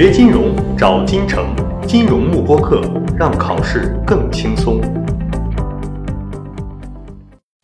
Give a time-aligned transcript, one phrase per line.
[0.00, 2.82] 学金融找金城，金融慕播课，
[3.18, 4.80] 让考试更轻松。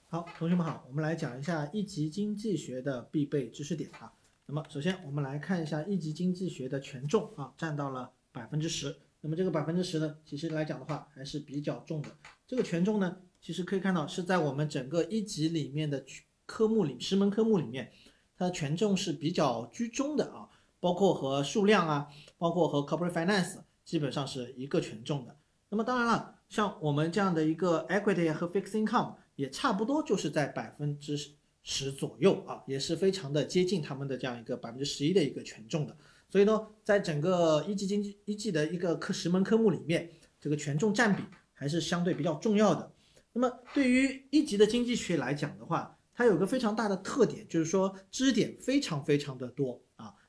[0.08, 4.12] 好，同学们好，我们来讲一下一级经济学的必备知识点啊。
[4.46, 8.96] 那么首先我们来看一下一级经济学的权重啊，占到了百分之十。
[9.20, 12.08] 那么这个百分之十呢，其实来讲的话还是比较重的。
[12.48, 16.04] 这个权重呢，其实可以看到是在我们整个一级里面的
[16.46, 17.92] 科目里，十门科目里面，
[18.36, 20.50] 它的权重是比较居中的啊。
[20.84, 22.06] 包括和数量啊，
[22.36, 23.56] 包括和 corporate finance
[23.86, 25.34] 基本上是一个权重的。
[25.70, 31.16] 那么当然了，像我们这样的一个 equity 和 fixed income 也差不多就是在百分之
[31.62, 35.96] 十左右啊，也是非常的接近他们的这样一个百分之十一的一个权重的。
[36.28, 41.22] 所以呢，在整个一级经济一级的一个科十门科目里面，这个权重占比
[41.54, 42.92] 还是相对比较重要的。
[43.32, 49.80] 那么对于一级的经济学来讲的话，它有个非常大的特点，就是说知识点非常非常的多。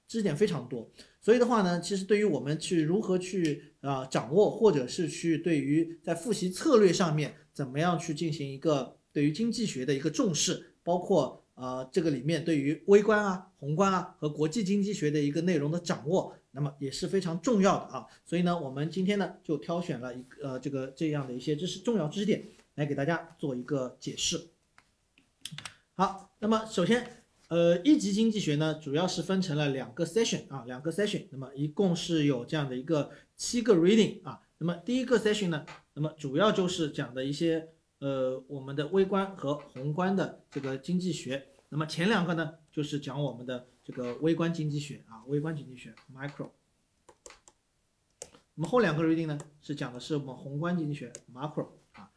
[0.07, 0.87] 知识点非常多，
[1.19, 18.05] 所以的话呢，其实对于我们去如何去啊掌握，或者是去对于在复习策略上面怎么样去进行一个对于经济学的一个重视，包括呃这个里面对于微观啊、宏观啊和国际经济学的一个内容的掌握，那么也是非常重要的啊。
[18.23, 24.39] 所以呢，我们今天呢就挑选了一个呃这个这样的一些知识重要知识点来给大家做一个解释。
[25.95, 27.24] 好，那么首先。
[27.47, 34.41] 呃，一级经济学呢，主要是分成了两个 session 啊，两个 session，那么一共是有这样的一个七个 reading 啊。
[34.57, 41.45] 那么第一个 session 呢，那么主要就是讲的一些呃我们的微观和宏观的这个经济学。
[41.69, 46.49] 那么前两个呢，就是讲我们的这个微观经济学啊，微观经济学 micro。
[48.55, 52.09] 那么后两个 reading 呢，是讲的是我们宏观经济学 macro 啊。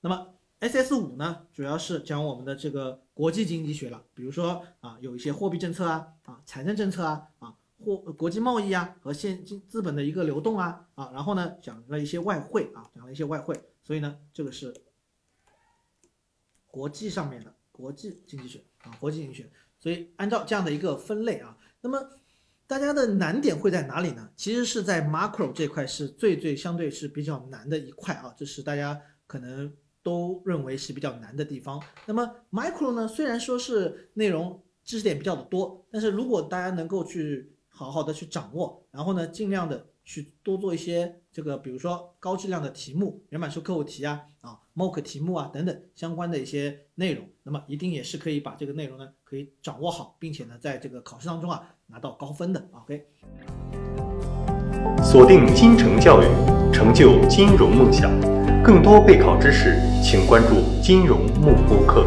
[0.00, 14.74] 那么 S S 五呢，主要是讲我们的这个国际经济学了，比如说啊，有一些货币政策啊，啊，财政政策啊，啊，货国际贸易啊和现金资本的一个流动啊，啊，然后呢讲了一些外汇啊，讲了一些外汇，所以呢这个是
[16.66, 22.10] 国际上面的国际经济学啊，国际经济学，所以按照这样的一个分类啊，那么
[22.66, 24.28] 大家的难点会在哪里呢？
[24.34, 29.72] 其实是在 macro 这块是最最相对是比较难的一块啊，这是大家可能。
[30.08, 31.78] 都认为是比较难的地方。
[32.06, 33.06] 那么 micro 呢？
[33.06, 52.66] 虽然说是内容知识点比较的多，但是如果大家能够去好好的去掌握，然后呢，尽量的去多做一些这个，比如说高质量的题目、原版书课后题啊、啊 mock 题目啊等等相关的一些内容，那么一定也是可以把这个内容呢可以掌握好，并且呢，在这个考试当中啊拿到高分的。
[52.72, 53.04] OK，
[55.04, 56.26] 锁定金城教育，
[56.72, 58.37] 成就金融梦想。
[58.68, 62.04] 更多备考知识，请关注金融幕布课。